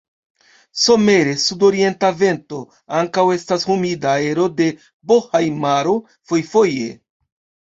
Somere, 0.83 1.35
sudorienta 1.41 2.09
vento, 2.21 2.61
ankaŭ 3.01 3.27
estas 3.35 3.67
humida 3.73 4.15
aero 4.23 4.49
de 4.63 4.71
Bohaj-maro 5.13 5.95
fojfoje. 6.33 6.91